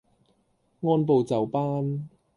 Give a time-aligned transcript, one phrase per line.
[0.81, 2.09] 按部就班